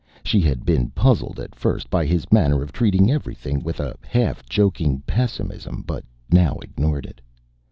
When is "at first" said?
1.39-1.91